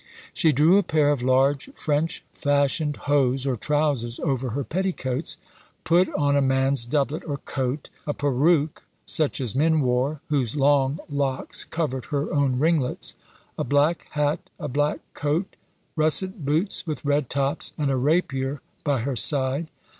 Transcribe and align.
"She 0.33 0.51
drew 0.51 0.79
a 0.79 0.81
pair 0.81 1.11
of 1.11 1.21
large 1.21 1.69
French 1.75 2.23
fashioned 2.33 2.97
hose 3.05 3.45
or 3.45 3.55
trowsers 3.55 4.19
over 4.21 4.49
her 4.49 4.63
petticoats; 4.63 5.37
put 5.83 6.11
on 6.15 6.35
a 6.35 6.41
man's 6.41 6.85
doublet 6.85 7.21
or 7.27 7.37
coat; 7.37 7.91
a 8.07 8.13
peruke 8.15 8.81
such 9.05 9.39
as 9.39 9.53
men 9.53 9.79
wore, 9.79 10.19
whose 10.29 10.55
long 10.55 10.97
locks 11.07 11.63
covered 11.65 12.05
her 12.05 12.33
own 12.33 12.57
ringlets; 12.57 13.13
a 13.59 13.63
black 13.63 14.07
hat, 14.13 14.39
a 14.59 14.67
black 14.67 15.01
coat, 15.13 15.55
russet 15.95 16.43
boots 16.45 16.87
with 16.87 17.05
red 17.05 17.29
tops, 17.29 17.71
and 17.77 17.91
a 17.91 17.95
rapier 17.95 18.59
by 18.83 19.01
her 19.01 19.15
side. 19.15 19.67